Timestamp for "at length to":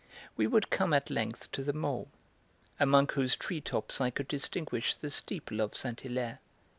0.93-1.63